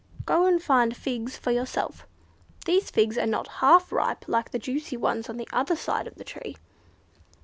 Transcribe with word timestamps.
"Go 0.25 0.47
and 0.47 0.59
find 0.59 0.97
figs 0.97 1.37
for 1.37 1.51
yourself!" 1.51 2.07
"These 2.65 2.89
figs 2.89 3.19
are 3.19 3.27
not 3.27 3.47
half 3.61 3.91
ripe 3.91 4.25
like 4.27 4.49
the 4.49 4.57
juicy 4.57 4.97
ones 4.97 5.29
on 5.29 5.37
the 5.37 5.47
other 5.53 5.75
side 5.75 6.07
of 6.07 6.15
the 6.15 6.23
tree!" 6.23 6.55